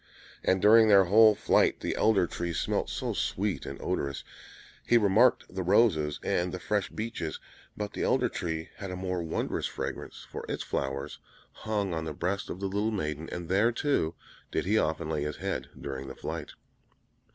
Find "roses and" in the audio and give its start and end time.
5.61-6.51